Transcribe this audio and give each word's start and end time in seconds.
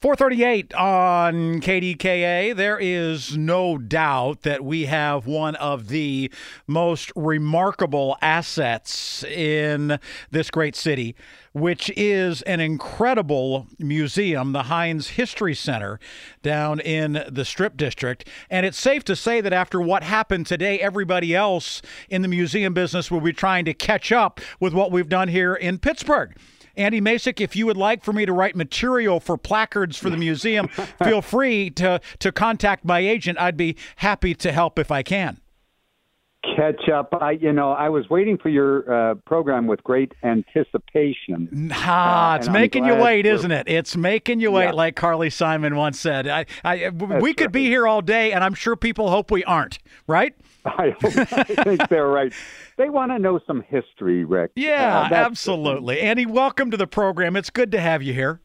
438 0.00 0.72
on 0.76 1.60
KDKA. 1.60 2.56
There 2.56 2.78
is 2.78 3.36
no 3.36 3.76
doubt 3.76 4.44
that 4.44 4.64
we 4.64 4.86
have 4.86 5.26
one 5.26 5.56
of 5.56 5.88
the 5.88 6.30
most 6.66 7.12
remarkable 7.14 8.16
assets 8.22 9.22
in 9.24 10.00
this 10.30 10.50
great 10.50 10.74
city, 10.74 11.14
which 11.52 11.92
is 11.98 12.40
an 12.42 12.60
incredible 12.60 13.66
museum, 13.78 14.52
the 14.52 14.62
Heinz 14.62 15.08
History 15.08 15.54
Center 15.54 16.00
down 16.42 16.80
in 16.80 17.22
the 17.30 17.44
Strip 17.44 17.76
District. 17.76 18.26
And 18.48 18.64
it's 18.64 18.80
safe 18.80 19.04
to 19.04 19.14
say 19.14 19.42
that 19.42 19.52
after 19.52 19.82
what 19.82 20.02
happened 20.02 20.46
today, 20.46 20.78
everybody 20.78 21.34
else 21.34 21.82
in 22.08 22.22
the 22.22 22.28
museum 22.28 22.72
business 22.72 23.10
will 23.10 23.20
be 23.20 23.34
trying 23.34 23.66
to 23.66 23.74
catch 23.74 24.12
up 24.12 24.40
with 24.60 24.72
what 24.72 24.90
we've 24.90 25.10
done 25.10 25.28
here 25.28 25.54
in 25.54 25.76
Pittsburgh. 25.76 26.34
Andy 26.76 27.00
Masich, 27.00 27.40
if 27.40 27.56
you 27.56 27.66
would 27.66 27.76
like 27.76 28.04
for 28.04 28.12
me 28.12 28.26
to 28.26 28.32
write 28.32 28.56
material 28.56 29.20
for 29.20 29.36
placards 29.36 29.96
for 29.96 30.10
the 30.10 30.16
museum, 30.16 30.68
feel 31.02 31.22
free 31.22 31.70
to, 31.70 32.00
to 32.18 32.32
contact 32.32 32.84
my 32.84 33.00
agent. 33.00 33.38
I'd 33.38 33.56
be 33.56 33.76
happy 33.96 34.34
to 34.34 34.52
help 34.52 34.78
if 34.78 34.90
I 34.90 35.02
can. 35.02 35.40
Catch 36.42 36.88
up. 36.88 37.12
I, 37.20 37.32
you 37.32 37.52
know, 37.52 37.72
I 37.72 37.90
was 37.90 38.08
waiting 38.08 38.38
for 38.38 38.48
your 38.48 39.10
uh, 39.10 39.14
program 39.26 39.66
with 39.66 39.84
great 39.84 40.12
anticipation. 40.22 41.70
Ah, 41.70 42.32
uh, 42.32 42.36
it's 42.36 42.48
making 42.48 42.86
you 42.86 42.94
wait, 42.94 43.26
isn't 43.26 43.50
it? 43.50 43.68
It's 43.68 43.94
making 43.94 44.40
you 44.40 44.50
wait, 44.50 44.64
yeah. 44.64 44.72
like 44.72 44.96
Carly 44.96 45.28
Simon 45.28 45.76
once 45.76 46.00
said. 46.00 46.26
I, 46.26 46.46
I, 46.64 46.88
we 46.88 47.34
could 47.34 47.46
right. 47.46 47.52
be 47.52 47.66
here 47.66 47.86
all 47.86 48.00
day, 48.00 48.32
and 48.32 48.42
I'm 48.42 48.54
sure 48.54 48.74
people 48.74 49.10
hope 49.10 49.30
we 49.30 49.44
aren't. 49.44 49.80
Right? 50.06 50.34
I, 50.64 50.94
hope, 50.98 51.16
I 51.32 51.44
think 51.44 51.88
they're 51.90 52.08
right. 52.08 52.32
They 52.78 52.88
want 52.88 53.12
to 53.12 53.18
know 53.18 53.38
some 53.46 53.60
history, 53.60 54.24
Rick. 54.24 54.52
Yeah, 54.56 55.08
uh, 55.10 55.14
absolutely. 55.14 56.00
Andy, 56.00 56.24
welcome 56.24 56.70
to 56.70 56.78
the 56.78 56.86
program. 56.86 57.36
It's 57.36 57.50
good 57.50 57.70
to 57.72 57.80
have 57.80 58.02
you 58.02 58.14
here. 58.14 58.40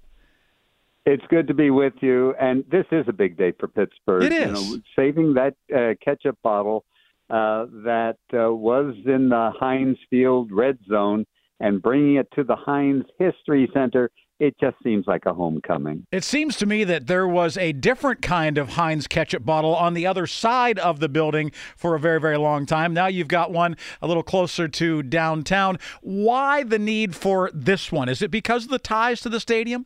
It's 1.05 1.23
good 1.29 1.47
to 1.47 1.53
be 1.53 1.69
with 1.69 1.93
you, 2.01 2.35
and 2.41 2.65
this 2.69 2.85
is 2.91 3.05
a 3.07 3.13
big 3.13 3.37
day 3.37 3.53
for 3.57 3.69
Pittsburgh. 3.69 4.23
It 4.23 4.33
is. 4.33 4.69
You 4.69 4.75
know, 4.77 4.81
saving 4.97 5.35
that 5.35 5.55
uh, 5.73 5.93
ketchup 6.03 6.37
bottle 6.43 6.83
uh, 7.29 7.65
that 7.83 8.17
uh, 8.33 8.53
was 8.53 8.95
in 9.05 9.29
the 9.29 9.51
Heinz 9.59 9.97
Field 10.09 10.51
red 10.51 10.77
zone 10.87 11.25
and 11.59 11.81
bringing 11.81 12.15
it 12.15 12.27
to 12.35 12.43
the 12.43 12.55
Heinz 12.55 13.05
History 13.17 13.69
Center 13.73 14.11
it 14.39 14.55
just 14.59 14.75
seems 14.83 15.07
like 15.07 15.25
a 15.25 15.33
homecoming. 15.33 16.05
It 16.11 16.23
seems 16.23 16.57
to 16.57 16.65
me 16.65 16.83
that 16.83 17.07
there 17.07 17.27
was 17.27 17.57
a 17.57 17.71
different 17.71 18.21
kind 18.21 18.57
of 18.57 18.69
Heinz 18.69 19.07
ketchup 19.07 19.45
bottle 19.45 19.73
on 19.73 19.93
the 19.93 20.05
other 20.05 20.27
side 20.27 20.77
of 20.79 20.99
the 20.99 21.07
building 21.07 21.51
for 21.77 21.95
a 21.95 21.99
very, 21.99 22.19
very 22.19 22.37
long 22.37 22.65
time. 22.65 22.93
Now 22.93 23.07
you've 23.07 23.29
got 23.29 23.51
one 23.51 23.77
a 24.01 24.07
little 24.07 24.23
closer 24.23 24.67
to 24.67 25.03
downtown. 25.03 25.77
Why 26.01 26.63
the 26.63 26.79
need 26.79 27.15
for 27.15 27.49
this 27.53 27.91
one? 27.91 28.09
Is 28.09 28.21
it 28.21 28.31
because 28.31 28.65
of 28.65 28.71
the 28.71 28.79
ties 28.79 29.21
to 29.21 29.29
the 29.29 29.39
stadium? 29.39 29.85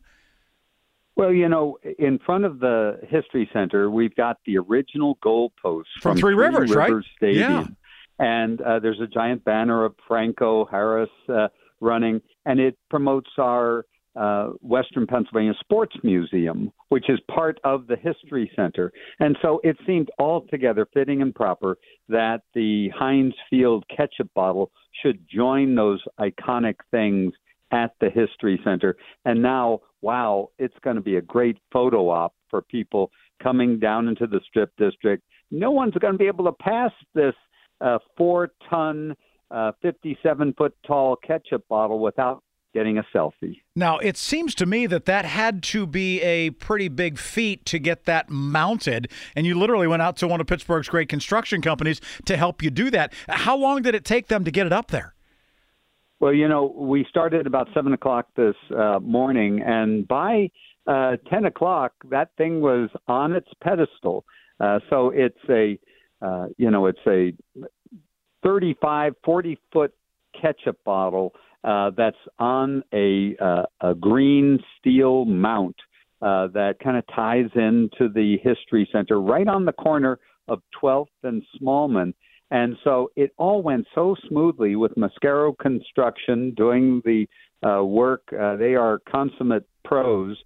Well, 1.20 1.34
you 1.34 1.50
know, 1.50 1.78
in 1.98 2.20
front 2.26 2.46
of 2.46 2.60
the 2.60 3.00
History 3.08 3.50
Center, 3.54 3.92
we've 3.92 4.16
got 4.16 4.38
the 4.46 4.58
original 4.58 5.18
goalpost 5.24 5.52
from, 5.62 5.84
from 6.02 6.18
Three, 6.18 6.34
Three 6.34 6.36
Rivers, 6.36 6.70
Rivers, 6.70 6.76
right? 6.76 7.04
Stadium. 7.18 7.52
Yeah. 7.52 7.68
And 8.20 8.62
uh, 8.62 8.80
there's 8.80 9.00
a 9.00 9.08
giant 9.08 9.44
banner 9.46 9.86
of 9.86 9.96
Franco 10.08 10.66
Harris 10.66 11.10
uh, 11.30 11.48
running, 11.80 12.22
and 12.46 12.60
it 12.60 12.78
promotes 12.90 13.30
our 13.38 13.86
uh, 14.16 14.48
Western 14.62 15.08
Pennsylvania 15.08 15.54
Sports 15.60 15.96
Museum, 16.04 16.72
which 16.90 17.10
is 17.10 17.20
part 17.32 17.60
of 17.64 17.88
the 17.88 17.96
History 17.96 18.52
Center. 18.56 18.92
And 19.20 19.38
so 19.42 19.62
it 19.64 19.78
seemed 19.86 20.10
altogether 20.20 20.88
fitting 20.94 21.22
and 21.22 21.34
proper 21.34 21.78
that 22.10 22.42
the 22.54 22.90
Heinz 22.90 23.36
Field 23.50 23.86
ketchup 23.96 24.30
bottle 24.36 24.72
should 25.02 25.24
join 25.30 25.76
those 25.76 26.02
iconic 26.20 26.76
things 26.92 27.34
at 27.72 27.92
the 28.02 28.10
History 28.10 28.60
Center. 28.64 28.98
And 29.26 29.42
now, 29.42 29.80
wow, 30.02 30.50
it's 30.58 30.78
going 30.84 30.96
to 30.96 31.02
be 31.02 31.18
a 31.18 31.22
great 31.22 31.58
photo 31.72 32.10
op 32.10 32.34
for 32.50 32.62
people 32.62 33.12
coming 33.42 33.80
down 33.80 34.08
into 34.08 34.28
the 34.28 34.40
Strip 34.48 34.72
District. 34.78 35.24
No 35.52 35.72
one's 35.72 35.94
going 35.96 36.14
to 36.14 36.18
be 36.18 36.28
able 36.28 36.46
to 36.46 36.52
pass 36.52 36.92
this 37.14 37.34
uh, 37.82 38.00
four 38.18 38.52
ton, 38.70 39.16
uh, 39.52 39.72
57 39.82 40.54
foot 40.58 40.76
tall 40.86 41.16
ketchup 41.16 41.68
bottle 41.68 42.00
without 42.00 42.44
getting 42.74 43.00
a 43.00 43.04
selfie. 43.16 43.62
Now, 43.76 43.98
it 43.98 44.16
seems 44.16 44.54
to 44.56 44.66
me 44.66 44.86
that 44.88 45.06
that 45.06 45.26
had 45.26 45.64
to 45.64 45.88
be 45.88 46.22
a 46.22 46.52
pretty 46.52 46.88
big 46.88 47.18
feat 47.18 47.66
to 47.66 47.80
get 47.80 48.06
that 48.06 48.30
mounted, 48.30 49.10
and 49.36 49.46
you 49.46 49.58
literally 49.58 49.88
went 49.88 50.02
out 50.02 50.18
to 50.18 50.28
one 50.28 50.40
of 50.40 50.48
Pittsburgh's 50.48 50.88
great 50.88 51.10
construction 51.10 51.62
companies 51.62 52.00
to 52.26 52.38
help 52.38 52.62
you 52.62 52.70
do 52.70 52.92
that. 52.92 53.14
How 53.28 53.58
long 53.58 53.82
did 53.82 53.96
it 53.96 54.06
take 54.06 54.28
them 54.28 54.44
to 54.44 54.52
get 54.52 54.68
it 54.68 54.74
up 54.74 54.92
there? 54.92 55.16
Well, 56.20 56.34
you 56.34 56.50
know, 56.50 56.74
we 56.78 57.06
started 57.10 57.48
about 57.48 57.70
seven 57.74 57.94
o'clock 57.94 58.28
this 58.36 58.56
uh, 58.78 59.00
morning, 59.00 59.62
and 59.66 60.06
by 60.08 60.50
uh, 60.86 61.16
ten 61.30 61.46
o'clock, 61.46 61.94
that 62.10 62.32
thing 62.38 62.60
was 62.60 62.90
on 63.08 63.34
its 63.34 63.48
pedestal. 63.64 64.26
Uh, 64.60 64.80
so 64.90 65.12
it's 65.16 65.40
a, 65.50 65.80
uh, 66.22 66.48
you 66.58 66.70
know, 66.72 66.88
it's 66.88 67.00
a 67.08 67.32
35, 68.44 69.14
40 69.24 69.58
foot 69.72 69.94
ketchup 70.40 70.78
bottle 70.84 71.34
uh, 71.64 71.92
that's 71.96 72.18
on 72.38 72.84
a, 72.94 73.36
uh, 73.42 73.64
a 73.82 73.96
green 73.96 74.60
steel 74.78 75.26
mount 75.26 75.76
uh, 76.22 76.48
that 76.48 76.76
kind 76.84 76.98
of 76.98 77.04
ties 77.16 77.50
into 77.56 78.12
the 78.14 78.38
History 78.44 78.88
Center 78.92 79.22
right 79.22 79.48
on 79.48 79.66
the 79.66 79.72
corner 79.72 80.20
of 80.48 80.62
12th 80.82 81.08
and 81.24 81.44
Smallman. 81.62 82.14
And 82.52 82.78
so 82.84 83.12
it 83.16 83.32
all 83.38 83.62
went 83.62 83.86
so 83.94 84.16
smoothly 84.28 84.76
with 84.76 84.96
Mascaro 84.96 85.58
Construction 85.58 86.54
doing 86.56 87.02
the 87.06 87.28
uh, 87.68 87.84
work. 87.84 88.24
Uh, 88.34 88.56
they 88.56 88.76
are 88.76 89.00
consummate 89.10 89.68
pros. 89.86 90.38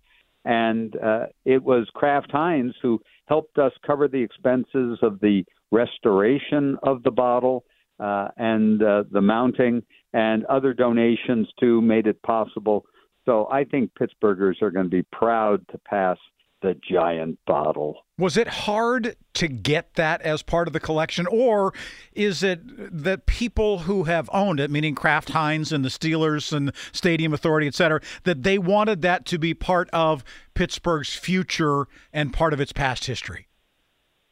And 0.45 0.95
uh, 0.97 1.27
it 1.45 1.63
was 1.63 1.87
Kraft 1.93 2.31
Heinz 2.31 2.75
who 2.81 2.99
helped 3.27 3.57
us 3.57 3.71
cover 3.85 4.07
the 4.07 4.21
expenses 4.21 4.99
of 5.01 5.19
the 5.21 5.45
restoration 5.71 6.77
of 6.83 7.01
the 7.03 7.11
bottle 7.11 7.63
uh, 7.99 8.27
and 8.37 8.83
uh, 8.83 9.03
the 9.11 9.21
mounting 9.21 9.81
and 10.13 10.43
other 10.45 10.73
donations 10.73 11.47
too 11.59 11.81
made 11.81 12.07
it 12.07 12.21
possible. 12.23 12.85
So 13.25 13.47
I 13.49 13.63
think 13.63 13.91
Pittsburghers 13.99 14.61
are 14.61 14.71
going 14.71 14.85
to 14.85 14.89
be 14.89 15.05
proud 15.11 15.65
to 15.69 15.77
pass 15.77 16.17
the 16.61 16.75
giant 16.89 17.39
bottle. 17.47 18.02
Was 18.23 18.37
it 18.37 18.47
hard 18.47 19.17
to 19.33 19.49
get 19.49 19.95
that 19.95 20.21
as 20.21 20.43
part 20.43 20.69
of 20.69 20.73
the 20.73 20.79
collection, 20.79 21.27
or 21.27 21.73
is 22.13 22.41
it 22.41 22.61
that 23.03 23.25
people 23.25 23.79
who 23.79 24.05
have 24.05 24.29
owned 24.31 24.61
it, 24.61 24.71
meaning 24.71 24.95
Kraft 24.95 25.31
Heinz 25.31 25.73
and 25.73 25.83
the 25.83 25.89
Steelers 25.89 26.53
and 26.53 26.71
Stadium 26.93 27.33
Authority, 27.33 27.67
et 27.67 27.75
cetera, 27.75 27.99
that 28.23 28.43
they 28.43 28.57
wanted 28.57 29.01
that 29.01 29.25
to 29.25 29.37
be 29.37 29.53
part 29.53 29.89
of 29.91 30.23
Pittsburgh's 30.53 31.13
future 31.13 31.89
and 32.13 32.31
part 32.31 32.53
of 32.53 32.61
its 32.61 32.71
past 32.71 33.07
history? 33.07 33.49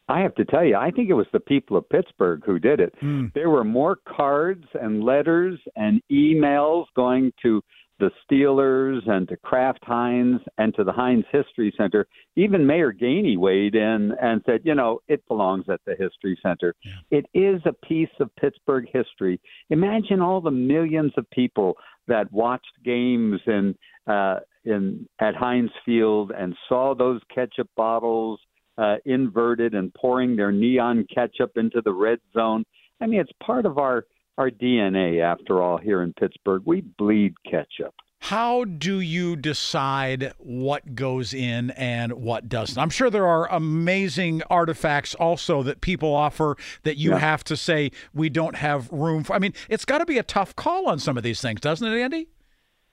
I 0.08 0.22
have 0.22 0.36
to 0.36 0.46
tell 0.46 0.64
you, 0.64 0.78
I 0.78 0.92
think 0.92 1.10
it 1.10 1.16
was 1.16 1.28
the 1.34 1.42
people 1.42 1.76
of 1.76 1.90
Pittsburgh 1.90 2.44
who 2.46 2.60
did 2.60 2.80
it. 2.80 2.96
Mm. 3.02 3.34
There 3.34 3.50
were 3.50 3.66
more 3.66 3.98
cards 4.08 4.68
and 4.82 5.04
letters 5.04 5.60
and 5.76 6.02
emails 6.10 6.86
going 6.96 7.34
to 7.42 7.62
the 8.02 8.12
Steelers 8.26 9.08
and 9.08 9.30
to 9.30 9.38
Kraft 9.38 9.84
Heinz 9.84 10.42
and 10.58 10.74
to 10.76 10.84
the 10.84 10.92
Heinz 10.92 11.24
History 11.32 11.74
Center. 11.78 12.08
Even 12.36 12.66
Mayor 12.66 12.92
Gainey 12.92 13.38
weighed 13.38 13.76
in 13.76 14.12
and 14.22 14.42
said, 14.46 14.62
you 14.64 14.76
know, 14.76 15.00
it 15.08 15.26
belongs 15.28 15.66
at 15.70 15.80
the 15.86 15.96
History 15.96 16.38
Center. 16.42 16.74
Yeah. 16.84 17.20
It 17.20 17.26
is 17.34 17.62
a 17.66 17.74
piece 17.86 18.10
of 18.20 18.36
Pittsburgh 18.36 18.88
history. 18.92 19.40
Imagine 19.70 20.20
all 20.20 20.42
the 20.42 20.52
millions 20.52 21.14
of 21.16 21.30
people 21.30 21.78
that 22.08 22.32
watched 22.34 22.74
games 22.84 23.40
in 23.46 23.76
uh, 24.08 24.40
in 24.66 25.08
at 25.20 25.36
Heinz 25.36 25.72
Field 25.86 26.32
and 26.36 26.56
saw 26.68 26.96
those 26.96 27.22
ketchup 27.34 27.70
bottles 27.78 28.40
uh, 28.78 28.96
inverted 29.06 29.76
and 29.76 29.94
pouring 29.94 30.36
their 30.36 30.52
neon 30.52 31.06
ketchup 31.14 31.52
into 31.56 31.82
the 31.86 31.94
red 31.94 32.20
zone. 32.34 32.64
I 33.00 33.06
mean, 33.06 33.20
it's 33.20 33.32
part 33.44 33.66
of 33.66 33.78
our 33.78 34.06
our 34.38 34.50
DNA, 34.50 35.22
after 35.22 35.62
all, 35.62 35.78
here 35.78 36.02
in 36.02 36.14
Pittsburgh. 36.14 36.64
We 36.66 36.82
bleed 36.82 37.34
ketchup. 37.50 37.94
How 38.20 38.66
do 38.66 39.00
you 39.00 39.36
decide 39.36 40.34
what 40.38 40.94
goes 40.94 41.34
in 41.34 41.72
and 41.72 42.14
what 42.14 42.48
doesn't? 42.48 42.78
I'm 42.78 42.92
sure 42.92 43.10
there 43.10 43.26
are 43.26 43.52
amazing 43.52 44.44
artifacts 44.48 45.16
also 45.16 45.64
that 45.64 45.82
people 45.82 46.14
offer 46.14 46.56
that 46.84 46.98
you 46.98 47.12
Yeah. 47.12 47.18
have 47.18 47.44
to 47.46 47.58
say 47.58 47.90
we 48.14 48.30
don't 48.30 48.56
have 48.56 48.92
room 48.92 49.24
for. 49.24 49.34
I 49.36 49.40
mean, 49.40 49.54
it's 49.70 49.86
got 49.86 49.98
to 50.00 50.06
be 50.06 50.20
a 50.20 50.24
tough 50.24 50.56
call 50.56 50.88
on 50.88 51.00
some 51.00 51.18
of 51.18 51.24
these 51.24 51.42
things, 51.42 51.62
doesn't 51.62 51.88
it, 51.92 52.00
Andy? 52.00 52.28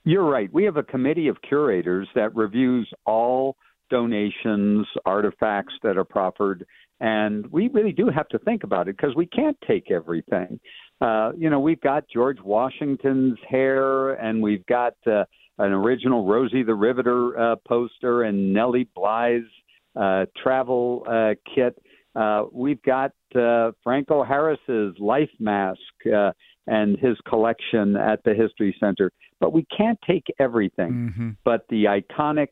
You're 0.04 0.24
right. 0.24 0.50
We 0.50 0.64
have 0.64 0.78
a 0.78 0.82
committee 0.82 1.28
of 1.28 1.42
curators 1.42 2.08
that 2.14 2.34
reviews 2.34 2.90
all 3.04 3.56
donations, 3.90 4.86
artifacts 5.04 5.74
that 5.82 5.96
are 5.96 6.04
proffered, 6.04 6.66
and 7.00 7.46
we 7.52 7.68
really 7.68 7.92
do 7.92 8.08
have 8.08 8.28
to 8.28 8.38
think 8.40 8.64
about 8.64 8.88
it 8.88 8.96
because 8.96 9.14
we 9.14 9.26
can't 9.26 9.56
take 9.66 9.90
everything. 9.90 10.58
Uh, 11.00 11.30
you 11.36 11.48
know, 11.48 11.60
we've 11.60 11.80
got 11.80 12.04
George 12.12 12.38
Washington's 12.42 13.38
hair, 13.48 14.14
and 14.14 14.42
we've 14.42 14.66
got 14.66 14.94
uh, 15.06 15.24
an 15.58 15.72
original 15.72 16.26
Rosie 16.26 16.62
the 16.62 16.74
Riveter 16.74 17.38
uh, 17.38 17.56
poster 17.66 18.24
and 18.24 18.52
Nellie 18.52 18.88
Bly's 18.94 19.42
uh, 19.98 20.26
travel 20.42 21.04
uh, 21.08 21.34
kit. 21.54 21.80
Uh, 22.16 22.44
we've 22.52 22.82
got 22.82 23.12
uh, 23.36 23.70
Franco 23.84 24.24
Harris's 24.24 24.94
life 24.98 25.30
mask 25.38 25.78
uh, 26.12 26.32
and 26.66 26.98
his 26.98 27.16
collection 27.28 27.96
at 27.96 28.20
the 28.24 28.34
History 28.34 28.76
Center, 28.80 29.10
but 29.40 29.52
we 29.52 29.64
can't 29.76 29.98
take 30.06 30.24
everything. 30.40 31.12
Mm-hmm. 31.12 31.30
But 31.44 31.62
the 31.68 31.84
iconic 31.84 32.48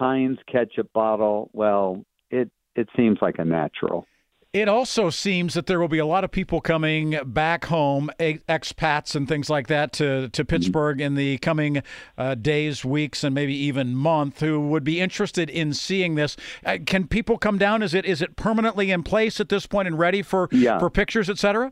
Heinz 0.00 0.38
ketchup 0.50 0.90
bottle, 0.94 1.50
well, 1.52 2.04
it 2.30 2.50
it 2.74 2.88
seems 2.96 3.18
like 3.20 3.38
a 3.38 3.44
natural. 3.44 4.06
It 4.52 4.68
also 4.68 5.10
seems 5.10 5.54
that 5.54 5.66
there 5.66 5.78
will 5.78 5.86
be 5.86 6.00
a 6.00 6.06
lot 6.06 6.24
of 6.24 6.32
people 6.32 6.60
coming 6.60 7.16
back 7.24 7.66
home, 7.66 8.10
expats 8.18 9.14
and 9.14 9.28
things 9.28 9.48
like 9.48 9.68
that, 9.68 9.92
to, 9.92 10.28
to 10.30 10.44
Pittsburgh 10.44 11.00
in 11.00 11.14
the 11.14 11.38
coming 11.38 11.84
uh, 12.18 12.34
days, 12.34 12.84
weeks, 12.84 13.22
and 13.22 13.32
maybe 13.32 13.54
even 13.54 13.94
month, 13.94 14.40
who 14.40 14.58
would 14.58 14.82
be 14.82 15.00
interested 15.00 15.48
in 15.48 15.72
seeing 15.72 16.16
this. 16.16 16.36
Uh, 16.66 16.78
can 16.84 17.06
people 17.06 17.38
come 17.38 17.58
down? 17.58 17.80
Is 17.80 17.94
it 17.94 18.04
is 18.04 18.20
it 18.22 18.34
permanently 18.34 18.90
in 18.90 19.04
place 19.04 19.38
at 19.38 19.50
this 19.50 19.66
point 19.66 19.86
and 19.86 19.96
ready 19.96 20.20
for 20.20 20.48
yeah. 20.50 20.80
for 20.80 20.90
pictures, 20.90 21.30
etc.? 21.30 21.70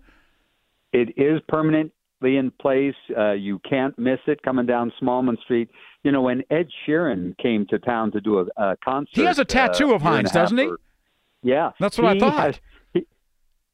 It 0.92 1.14
is 1.16 1.40
permanently 1.48 2.36
in 2.36 2.52
place. 2.60 2.94
Uh, 3.16 3.32
you 3.32 3.60
can't 3.68 3.98
miss 3.98 4.20
it 4.28 4.40
coming 4.42 4.66
down 4.66 4.92
Smallman 5.02 5.40
Street. 5.42 5.68
You 6.04 6.12
know, 6.12 6.22
when 6.22 6.42
Ed 6.50 6.68
Sheeran 6.86 7.36
came 7.38 7.66
to 7.66 7.78
town 7.78 8.12
to 8.12 8.20
do 8.20 8.38
a, 8.38 8.46
a 8.56 8.76
concert, 8.84 9.10
he 9.12 9.24
has 9.24 9.38
a 9.38 9.44
tattoo 9.44 9.90
uh, 9.90 9.96
of 9.96 10.02
Heinz, 10.02 10.30
doesn't 10.30 10.56
he? 10.56 10.66
Or, 10.66 10.78
yeah, 11.42 11.70
that's 11.80 11.98
what 11.98 12.16
I 12.16 12.18
thought. 12.18 12.38
Has, 12.38 12.60
he 12.94 13.06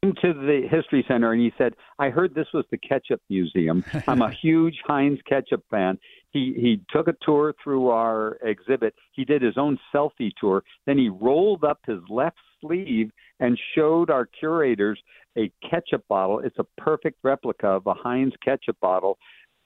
came 0.03 0.15
to 0.23 0.33
the 0.33 0.67
history 0.71 1.05
center 1.07 1.33
and 1.33 1.41
he 1.41 1.53
said, 1.59 1.75
"I 1.99 2.09
heard 2.09 2.35
this 2.35 2.47
was 2.55 2.65
the 2.71 2.79
ketchup 2.79 3.21
museum. 3.29 3.85
I'm 4.07 4.23
a 4.23 4.31
huge 4.43 4.77
Heinz 4.87 5.21
ketchup 5.29 5.65
fan." 5.71 5.99
He 6.31 6.55
he 6.57 6.81
took 6.91 7.09
a 7.09 7.15
tour 7.23 7.55
through 7.63 7.89
our 7.89 8.39
exhibit. 8.43 8.95
He 9.13 9.25
did 9.25 9.43
his 9.43 9.59
own 9.59 9.79
selfie 9.95 10.33
tour. 10.41 10.63
Then 10.87 10.99
he 10.99 11.09
rolled 11.09 11.63
up 11.63 11.81
his 11.87 12.01
left 12.09 12.39
sleeve 12.61 13.11
and 13.41 13.59
showed 13.75 14.11
our 14.11 14.27
curators 14.27 15.01
a 15.37 15.51
ketchup 15.69 16.05
bottle. 16.09 16.41
It's 16.41 16.59
a 16.59 16.67
perfect 16.81 17.19
replica 17.23 17.69
of 17.69 17.87
a 17.87 17.95
Heinz 17.95 18.33
ketchup 18.45 18.79
bottle, 18.81 19.19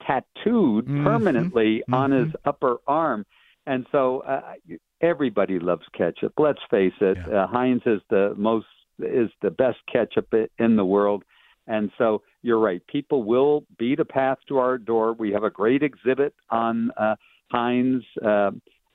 tattooed 0.06 0.86
mm-hmm. 0.86 1.04
permanently 1.04 1.78
mm-hmm. 1.78 1.94
on 1.94 2.10
his 2.12 2.32
upper 2.44 2.78
arm. 2.86 3.24
And 3.66 3.86
so 3.92 4.20
uh, 4.20 4.54
everybody 5.00 5.58
loves 5.58 5.84
ketchup. 5.96 6.32
Let's 6.38 6.60
face 6.70 6.94
it, 7.00 7.18
yeah. 7.28 7.44
uh, 7.44 7.46
Heinz 7.46 7.82
is 7.86 8.00
the 8.08 8.34
most 8.36 8.66
is 8.98 9.30
the 9.42 9.50
best 9.50 9.78
ketchup 9.92 10.32
in 10.58 10.76
the 10.76 10.84
world. 10.84 11.22
And 11.68 11.90
so 11.98 12.22
you're 12.42 12.58
right. 12.58 12.84
People 12.86 13.22
will 13.22 13.64
beat 13.78 14.00
a 14.00 14.04
path 14.04 14.38
to 14.48 14.58
our 14.58 14.78
door. 14.78 15.12
We 15.12 15.32
have 15.32 15.44
a 15.44 15.50
great 15.50 15.82
exhibit 15.82 16.34
on 16.50 16.90
uh, 16.96 17.14
Heinz. 17.50 18.02
Uh, 18.24 18.52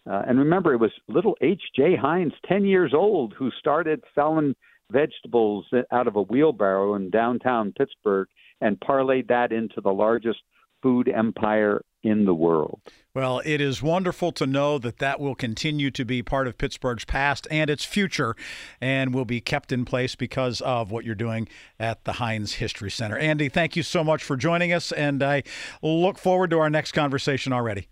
uh, 0.09 0.23
and 0.27 0.39
remember, 0.39 0.73
it 0.73 0.79
was 0.79 0.91
little 1.07 1.37
H.J. 1.39 1.95
Heinz, 1.95 2.33
10 2.47 2.65
years 2.65 2.93
old, 2.93 3.33
who 3.37 3.51
started 3.51 4.03
selling 4.13 4.55
vegetables 4.91 5.65
out 5.91 6.07
of 6.07 6.15
a 6.15 6.21
wheelbarrow 6.23 6.95
in 6.95 7.09
downtown 7.09 7.73
Pittsburgh 7.77 8.27
and 8.59 8.79
parlayed 8.79 9.27
that 9.27 9.51
into 9.51 9.79
the 9.81 9.91
largest 9.91 10.39
food 10.83 11.09
empire 11.09 11.81
in 12.03 12.25
the 12.25 12.33
world. 12.33 12.81
Well, 13.15 13.41
it 13.45 13.61
is 13.61 13.81
wonderful 13.81 14.31
to 14.33 14.45
know 14.45 14.77
that 14.79 14.97
that 14.99 15.19
will 15.19 15.35
continue 15.35 15.89
to 15.91 16.03
be 16.03 16.21
part 16.21 16.47
of 16.47 16.57
Pittsburgh's 16.57 17.05
past 17.05 17.47
and 17.49 17.69
its 17.69 17.85
future 17.85 18.35
and 18.81 19.13
will 19.13 19.23
be 19.23 19.39
kept 19.39 19.71
in 19.71 19.85
place 19.85 20.15
because 20.15 20.59
of 20.61 20.91
what 20.91 21.05
you're 21.05 21.15
doing 21.15 21.47
at 21.79 22.03
the 22.03 22.13
Heinz 22.13 22.55
History 22.55 22.91
Center. 22.91 23.17
Andy, 23.17 23.49
thank 23.49 23.75
you 23.75 23.83
so 23.83 24.03
much 24.03 24.23
for 24.23 24.35
joining 24.35 24.73
us, 24.73 24.91
and 24.91 25.23
I 25.23 25.43
look 25.81 26.17
forward 26.17 26.49
to 26.49 26.59
our 26.59 26.69
next 26.69 26.91
conversation 26.91 27.53
already. 27.53 27.87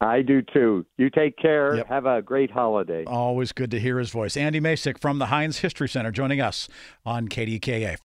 I 0.00 0.22
do 0.22 0.42
too. 0.42 0.86
You 0.96 1.10
take 1.10 1.36
care. 1.36 1.76
Yep. 1.76 1.88
Have 1.88 2.06
a 2.06 2.22
great 2.22 2.52
holiday. 2.52 3.04
Always 3.04 3.50
good 3.50 3.72
to 3.72 3.80
hear 3.80 3.98
his 3.98 4.10
voice. 4.10 4.36
Andy 4.36 4.60
Masich 4.60 5.00
from 5.00 5.18
the 5.18 5.26
Heinz 5.26 5.58
History 5.58 5.88
Center 5.88 6.12
joining 6.12 6.40
us 6.40 6.68
on 7.04 7.26
KDKA. 7.28 7.96